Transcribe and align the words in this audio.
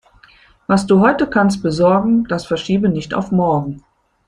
Was 0.65 0.87
du 0.87 0.99
heute 0.99 1.27
kannst 1.29 1.61
besorgen, 1.61 2.23
das 2.23 2.47
verschiebe 2.47 2.89
nicht 2.89 3.13
auf 3.13 3.29
morgen. 3.31 3.83